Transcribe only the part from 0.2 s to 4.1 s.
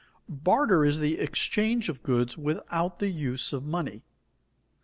_Barter is the exchange of goods without the use of money.